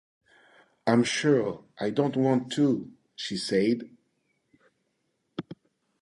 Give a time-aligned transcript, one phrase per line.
[0.87, 3.87] “I’m sure I don’t want to,” she said.